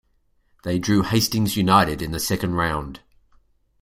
They 0.63 0.79
drew 0.79 1.03
Hastings 1.03 1.55
United 1.55 2.01
in 2.01 2.09
the 2.09 2.19
second 2.19 2.55
round. 2.55 3.01